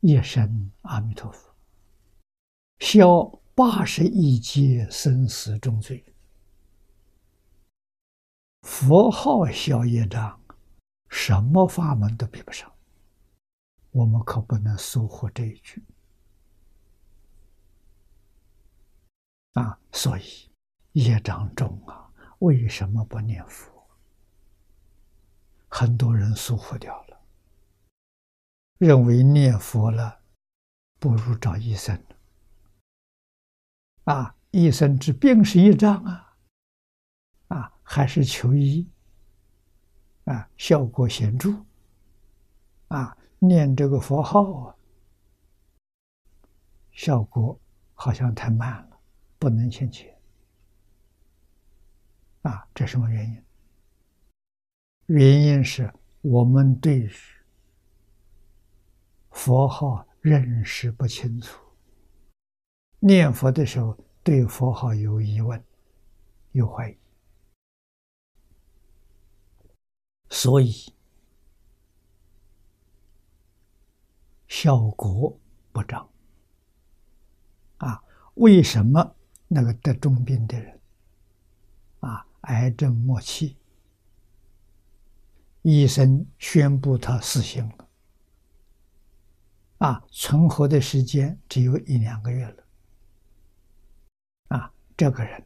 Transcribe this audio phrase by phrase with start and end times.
[0.00, 1.54] 一声阿弥陀佛，
[2.78, 6.02] 消八十一劫生死重罪。
[8.62, 10.40] 佛号消业障，
[11.10, 12.72] 什么法门都比不上。
[13.90, 15.82] 我们可不能疏忽这一句
[19.52, 19.78] 啊！
[19.92, 20.50] 所以
[20.92, 23.70] 业障重啊，为什么不念佛？
[25.68, 27.19] 很多人疏忽掉了，
[28.80, 30.22] 认为念佛了，
[30.98, 32.02] 不如找医生
[34.04, 34.34] 啊！
[34.52, 36.34] 医生治病是一障啊，
[37.48, 38.88] 啊，还是求医
[40.24, 41.54] 啊，效果显著
[42.88, 43.14] 啊。
[43.38, 44.74] 念这个佛号啊，
[46.90, 47.60] 效果
[47.92, 48.98] 好像太慢了，
[49.38, 50.18] 不能现前。
[52.40, 53.44] 啊，这什么原因？
[55.08, 57.06] 原因是我们对
[59.50, 61.60] 佛号认识不清楚，
[63.00, 65.60] 念佛的时候对佛号有疑问、
[66.52, 66.96] 有怀疑，
[70.28, 70.72] 所以。
[74.46, 75.36] 效果
[75.72, 76.08] 不彰
[77.78, 78.00] 啊！
[78.34, 79.16] 为什么
[79.48, 80.80] 那个得重病的人
[81.98, 83.56] 啊，癌症末期，
[85.62, 87.89] 医生宣布他死刑了
[89.80, 92.64] 啊，存活的时间只有一两个月了
[94.48, 94.70] 啊！
[94.94, 95.42] 这个人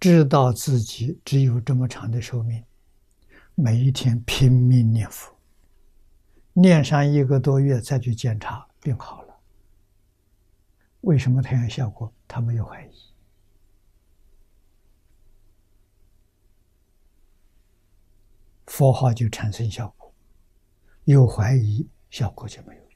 [0.00, 2.64] 知道自己只有这么长的寿命，
[3.54, 5.34] 每一天拼命念佛。
[6.54, 9.38] 念上一个多月再去检查，病好了。
[11.02, 12.10] 为什么太阳效果？
[12.26, 13.12] 他没有怀疑，
[18.66, 20.10] 佛号就产生效果；
[21.04, 22.90] 有怀疑，效果就没有了。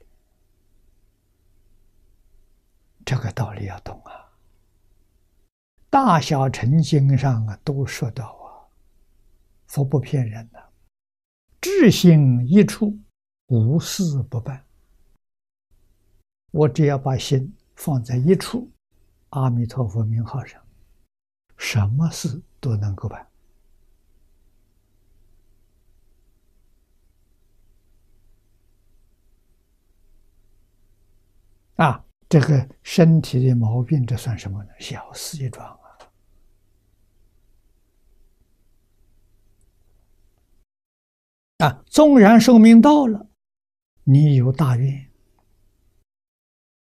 [3.05, 4.31] 这个道理要懂啊！
[5.89, 8.63] 大小乘经上啊都说到啊，
[9.67, 10.69] 佛不骗人的，
[11.59, 12.97] 至心一处。
[13.47, 14.63] 无事不办，
[16.51, 18.71] 我只要把心放在一处，
[19.31, 20.65] 阿弥陀佛名号上，
[21.57, 23.28] 什么事都能够办。
[31.79, 34.69] 啊，这个身体的毛病，这算什么呢？
[34.79, 35.65] 小事一桩
[41.57, 41.65] 啊！
[41.65, 43.29] 啊，纵然寿命到了。
[44.03, 45.09] 你有大愿，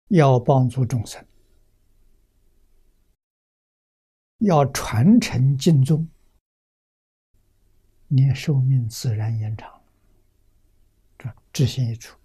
[0.10, 1.26] 要帮助众生，
[4.40, 6.06] 要传承敬宗，
[8.10, 9.82] 你寿命自然延长。
[11.18, 12.18] 这至心一处，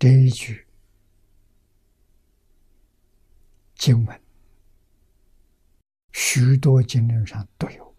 [0.00, 0.66] 这一句
[3.74, 4.22] 经文。
[6.12, 7.94] 许多经论上都有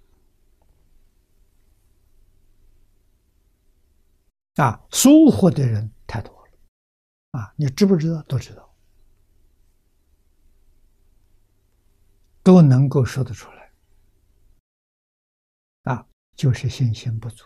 [4.55, 6.53] 啊，疏忽的人太多了
[7.39, 7.53] 啊！
[7.55, 8.21] 你知不知道？
[8.23, 8.75] 都知道，
[12.41, 13.71] 都能够说得出来
[15.83, 17.45] 啊，就是信心不足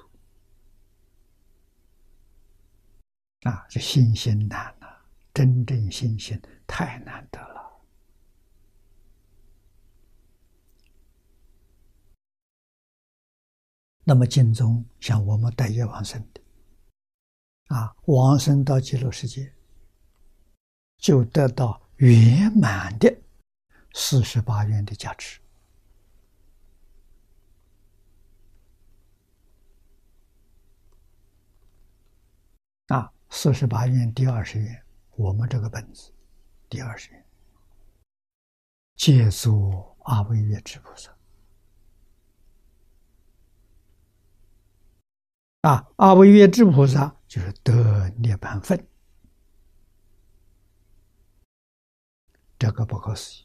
[3.46, 3.66] 啊！
[3.70, 4.88] 这信心难呐，
[5.32, 7.80] 真正信心太难得了。
[14.04, 16.42] 那么，经中像我们带业往生的，
[17.68, 19.54] 啊，往生到极乐世界，
[20.98, 23.16] 就得到圆满的
[23.94, 25.40] 四十八愿的加持。
[32.88, 34.84] 啊，四十八愿第二十愿，
[35.16, 36.12] 我们这个本子
[36.70, 37.26] 第二十愿，
[38.96, 41.16] 借助阿惟越之菩萨。
[45.62, 48.88] 啊，阿惟越之菩萨就是得涅槃分，
[52.60, 53.45] 这个不可思议。